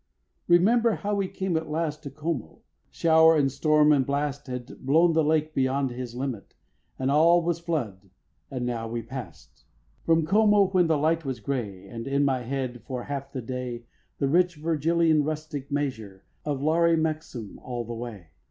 [0.47, 5.13] Remember how we came at last To Como; shower and storm and blast Had blown
[5.13, 6.55] the lake beyond his limit,
[6.97, 8.09] And all was flooded;
[8.49, 9.63] and how we past
[10.03, 13.85] From Como, when the light was gray, And in my head, for half the day,
[14.17, 18.29] The rich Virgilian rustic measure Of Lari Maxume, all the way.